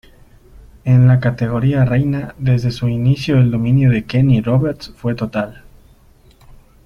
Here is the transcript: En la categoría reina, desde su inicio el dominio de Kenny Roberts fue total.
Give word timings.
En 0.83 1.07
la 1.07 1.19
categoría 1.19 1.85
reina, 1.85 2.33
desde 2.39 2.71
su 2.71 2.89
inicio 2.89 3.37
el 3.37 3.51
dominio 3.51 3.91
de 3.91 4.03
Kenny 4.05 4.41
Roberts 4.41 4.91
fue 4.97 5.13
total. 5.13 5.61